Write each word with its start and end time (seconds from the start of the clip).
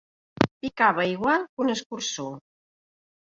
Picava 0.63 1.05
igual 1.09 1.45
que 1.51 1.63
un 1.65 1.75
escurçó. 1.75 2.27